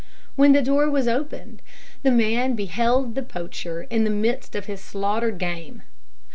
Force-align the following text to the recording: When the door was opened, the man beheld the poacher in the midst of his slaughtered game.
When 0.35 0.53
the 0.53 0.63
door 0.63 0.89
was 0.89 1.07
opened, 1.07 1.61
the 2.01 2.09
man 2.09 2.55
beheld 2.55 3.13
the 3.13 3.21
poacher 3.21 3.83
in 3.83 4.03
the 4.03 4.09
midst 4.09 4.55
of 4.55 4.65
his 4.65 4.81
slaughtered 4.81 5.37
game. 5.37 5.83